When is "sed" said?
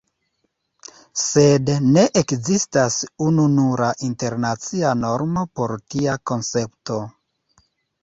1.23-1.69